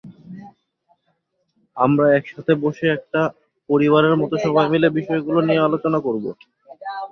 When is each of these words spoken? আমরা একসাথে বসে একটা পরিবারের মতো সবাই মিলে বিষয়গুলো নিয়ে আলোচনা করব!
আমরা 1.77 2.05
একসাথে 2.11 2.53
বসে 2.63 2.85
একটা 2.91 3.21
পরিবারের 3.69 4.15
মতো 4.21 4.35
সবাই 4.45 4.65
মিলে 4.73 4.87
বিষয়গুলো 4.97 5.39
নিয়ে 5.41 5.65
আলোচনা 5.67 5.99
করব! 6.05 6.25